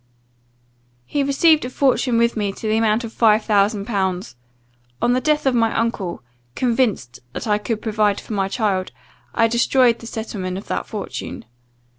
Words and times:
"He 1.05 1.21
received 1.21 1.63
a 1.63 1.69
fortune 1.69 2.17
with 2.17 2.35
me 2.35 2.51
to 2.53 2.67
the 2.67 2.75
amount 2.75 3.03
of 3.03 3.13
five 3.13 3.45
thousand 3.45 3.85
pounds. 3.85 4.35
On 4.99 5.13
the 5.13 5.21
death 5.21 5.45
of 5.45 5.53
my 5.53 5.77
uncle, 5.77 6.23
convinced 6.55 7.19
that 7.33 7.45
I 7.45 7.59
could 7.59 7.83
provide 7.83 8.19
for 8.19 8.33
my 8.33 8.47
child, 8.47 8.91
I 9.35 9.47
destroyed 9.47 9.99
the 9.99 10.07
settlement 10.07 10.57
of 10.57 10.65
that 10.69 10.87
fortune. 10.87 11.45